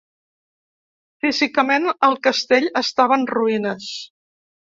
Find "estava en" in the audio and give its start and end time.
2.83-3.27